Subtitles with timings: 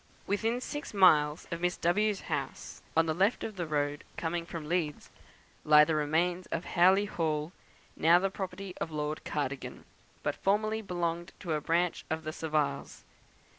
[0.25, 4.47] Within six miles of Miss W 's house on the left of the road, coming
[4.47, 5.11] from Leeds
[5.63, 7.51] lie the remains of Howley Hall,
[7.95, 9.85] now the property of Lord Cardigan,
[10.23, 13.03] but formerly belonging to a branch of the Saviles.